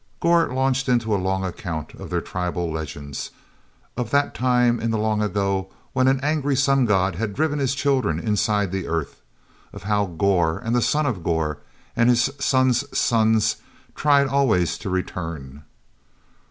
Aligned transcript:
or 0.23 0.51
launched 0.51 0.89
into 0.89 1.13
a 1.13 1.21
long 1.21 1.43
account 1.43 1.93
of 1.93 2.09
their 2.09 2.21
tribal 2.21 2.71
legends, 2.71 3.29
of 3.95 4.09
that 4.09 4.33
time 4.33 4.79
in 4.79 4.89
the 4.89 4.97
long 4.97 5.21
ago 5.21 5.71
when 5.93 6.07
an 6.07 6.19
angry 6.23 6.55
sun 6.55 6.87
god 6.87 7.17
had 7.17 7.35
driven 7.35 7.59
his 7.59 7.75
children 7.75 8.17
inside 8.17 8.71
the 8.71 8.87
earth; 8.87 9.21
of 9.71 9.83
how 9.83 10.07
Gor, 10.07 10.57
and 10.57 10.75
the 10.75 10.81
son 10.81 11.05
of 11.05 11.21
Gor, 11.23 11.59
and 11.95 12.09
his 12.09 12.31
son's 12.39 12.97
sons 12.97 13.57
tried 13.93 14.25
always 14.25 14.75
to 14.79 14.89
return. 14.89 15.65